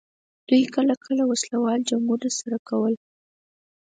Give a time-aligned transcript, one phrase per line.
[0.47, 2.93] دوی کله کله وسله وال جنګونه سره کول.